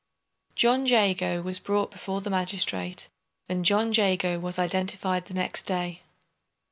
JOHN 0.55 0.87
JAGO 0.87 1.43
was 1.43 1.59
brought 1.59 1.91
before 1.91 2.21
the 2.21 2.31
magistrate, 2.31 3.07
and 3.47 3.63
John 3.63 3.93
Jago 3.93 4.39
was 4.39 4.57
identified 4.57 5.25
the 5.25 5.35
next 5.35 5.67
day. 5.67 6.01